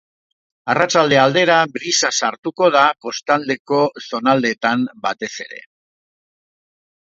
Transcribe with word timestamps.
Arratsalde 0.73 1.17
aldera, 1.23 1.57
brisa 1.75 2.09
sartuko, 2.19 2.69
kostaldeko 3.07 3.83
zonaldeetan 4.07 4.89
batez 5.05 5.31
ere. 5.47 5.63